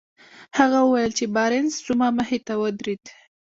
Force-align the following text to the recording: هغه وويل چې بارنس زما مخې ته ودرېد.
هغه 0.57 0.79
وويل 0.83 1.11
چې 1.17 1.25
بارنس 1.35 1.73
زما 1.87 2.07
مخې 2.17 2.39
ته 2.47 2.53
ودرېد. 2.61 3.03